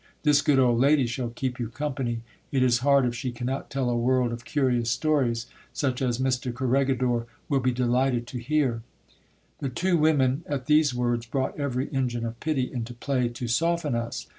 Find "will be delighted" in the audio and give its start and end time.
7.49-8.25